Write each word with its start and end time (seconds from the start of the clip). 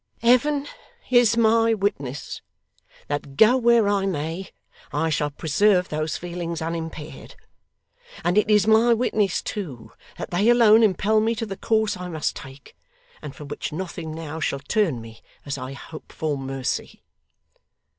Heaven 0.23 0.65
is 1.11 1.37
my 1.37 1.75
witness 1.75 2.41
that 3.07 3.37
go 3.37 3.55
where 3.55 3.87
I 3.87 4.07
may, 4.07 4.49
I 4.91 5.11
shall 5.11 5.29
preserve 5.29 5.89
those 5.89 6.17
feelings 6.17 6.59
unimpaired. 6.59 7.35
And 8.23 8.35
it 8.35 8.49
is 8.49 8.65
my 8.65 8.95
witness, 8.95 9.43
too, 9.43 9.91
that 10.17 10.31
they 10.31 10.49
alone 10.49 10.81
impel 10.81 11.19
me 11.21 11.35
to 11.35 11.45
the 11.45 11.55
course 11.55 11.97
I 11.97 12.07
must 12.07 12.35
take, 12.35 12.75
and 13.21 13.35
from 13.35 13.49
which 13.49 13.71
nothing 13.71 14.11
now 14.15 14.39
shall 14.39 14.57
turn 14.67 15.01
me, 15.01 15.21
as 15.45 15.59
I 15.59 15.73
hope 15.73 16.11
for 16.11 16.35
mercy. 16.35 17.03